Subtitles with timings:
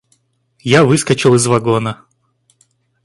[0.63, 2.05] Я выскочил из вагона.